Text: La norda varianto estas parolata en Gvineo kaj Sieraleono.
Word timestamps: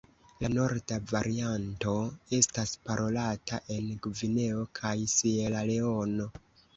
La 0.43 0.47
norda 0.51 0.95
varianto 1.09 1.91
estas 2.37 2.73
parolata 2.87 3.59
en 3.75 3.91
Gvineo 4.07 4.63
kaj 4.81 4.95
Sieraleono. 5.17 6.27